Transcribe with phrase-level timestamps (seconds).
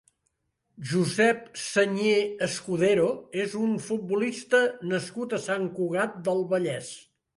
[0.91, 2.15] Josep Señé
[2.47, 3.05] Escudero
[3.43, 4.63] és un futbolista
[4.95, 6.91] nascut a Sant Cugat del Vallès.